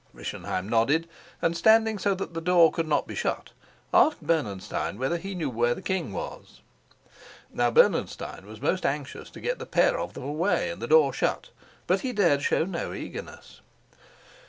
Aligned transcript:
Rischenheim 0.15 0.67
nodded, 0.67 1.07
and, 1.43 1.55
standing 1.55 1.99
so 1.99 2.15
that 2.15 2.33
the 2.33 2.41
door 2.41 2.71
could 2.71 2.87
not 2.87 3.05
be 3.05 3.13
shut, 3.13 3.51
asked 3.93 4.25
Bernenstein 4.25 4.97
whether 4.97 5.17
he 5.17 5.35
knew 5.35 5.47
where 5.51 5.75
the 5.75 5.81
king 5.83 6.11
was. 6.11 6.61
Now 7.53 7.69
Bernenstein 7.69 8.47
was 8.47 8.59
most 8.61 8.83
anxious 8.83 9.29
to 9.29 9.39
get 9.39 9.59
the 9.59 9.67
pair 9.67 9.99
of 9.99 10.13
them 10.15 10.23
away 10.23 10.71
and 10.71 10.81
the 10.81 10.87
door 10.87 11.13
shut, 11.13 11.51
but 11.85 11.99
he 12.01 12.13
dared 12.13 12.41
show 12.41 12.65
no 12.65 12.93
eagerness. 12.93 13.61